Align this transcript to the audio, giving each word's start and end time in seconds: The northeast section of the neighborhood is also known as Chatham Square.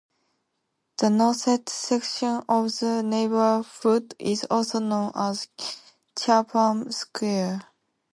The 0.97 1.11
northeast 1.11 1.69
section 1.69 2.41
of 2.49 2.79
the 2.79 3.03
neighborhood 3.03 4.15
is 4.17 4.43
also 4.49 4.79
known 4.79 5.11
as 5.13 5.47
Chatham 6.17 6.91
Square. 6.91 7.67